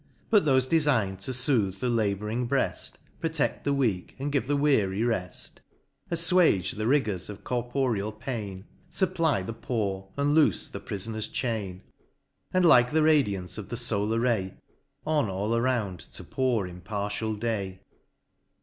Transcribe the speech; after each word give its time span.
But 0.31 0.45
thofe 0.45 0.67
defign'd 0.67 1.19
to 1.25 1.31
footh 1.31 1.79
the 1.79 1.87
labouring 1.87 2.47
breaft, 2.49 2.93
Proteft 3.21 3.65
the 3.65 3.71
weak, 3.71 4.15
and 4.17 4.31
give 4.31 4.47
the 4.47 4.55
weary 4.57 5.03
reft; 5.03 5.61
AfTuage 6.11 6.75
the 6.75 6.87
rigors 6.87 7.29
of 7.29 7.43
corporeal 7.43 8.11
pain; 8.11 8.65
Supply 8.89 9.43
the 9.43 9.53
poor, 9.53 10.07
and 10.17 10.33
loofe 10.35 10.71
the 10.71 10.79
prifoner's 10.81 11.27
chain: 11.27 11.83
And 12.51 12.65
like 12.65 12.89
the 12.91 13.03
radiance 13.03 13.59
of 13.59 13.69
the 13.69 13.75
folar 13.75 14.19
ray, 14.19 14.55
On 15.05 15.29
all 15.29 15.55
around 15.55 15.99
to 15.99 16.23
pour 16.23 16.65
impartial 16.65 17.35
day. 17.35 17.81